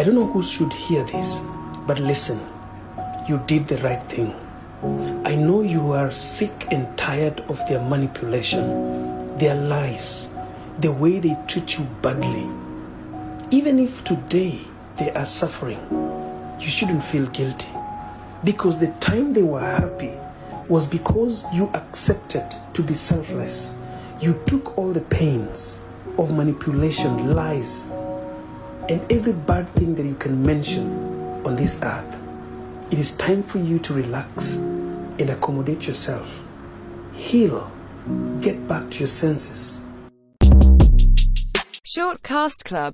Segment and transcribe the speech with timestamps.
[0.00, 1.42] I don't know who should hear this,
[1.86, 2.40] but listen.
[3.28, 4.34] You did the right thing.
[5.26, 10.26] I know you are sick and tired of their manipulation, their lies,
[10.78, 12.48] the way they treat you badly.
[13.50, 14.58] Even if today
[14.96, 15.86] they are suffering,
[16.58, 17.68] you shouldn't feel guilty
[18.42, 20.14] because the time they were happy
[20.70, 23.74] was because you accepted to be selfless.
[24.18, 25.78] You took all the pains
[26.16, 27.84] of manipulation, lies,
[28.88, 32.16] and every bad thing that you can mention on this earth.
[32.90, 36.42] It is time for you to relax and accommodate yourself.
[37.12, 37.70] Heal.
[38.40, 39.80] Get back to your senses.
[41.84, 42.88] Shortcast Club